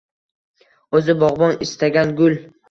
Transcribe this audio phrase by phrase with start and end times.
[0.99, 2.41] O‘zi bog‘bon istagan gul